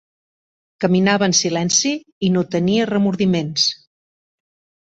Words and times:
Caminava 0.85 1.27
en 1.31 1.35
silenci 1.41 1.91
i 2.29 2.31
no 2.39 2.45
tenia 2.57 2.91
remordiments. 2.93 3.71